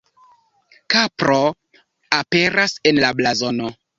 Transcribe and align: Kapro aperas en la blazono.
Kapro 0.93 1.35
aperas 2.21 2.75
en 2.93 3.01
la 3.05 3.15
blazono. 3.23 3.73